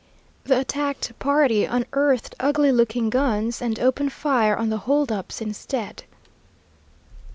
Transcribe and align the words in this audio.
The 0.45 0.59
attacked 0.59 1.19
party 1.19 1.63
unearthed 1.63 2.33
ugly 2.39 2.71
looking 2.71 3.11
guns 3.11 3.61
and 3.61 3.79
opened 3.79 4.11
fire 4.11 4.57
on 4.57 4.69
the 4.69 4.77
hold 4.89 5.11
ups 5.11 5.41
instead. 5.41 6.05